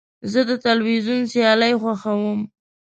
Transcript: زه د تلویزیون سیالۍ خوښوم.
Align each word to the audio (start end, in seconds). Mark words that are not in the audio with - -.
زه 0.31 0.41
د 0.49 0.51
تلویزیون 0.65 1.21
سیالۍ 1.31 1.73
خوښوم. 1.81 2.39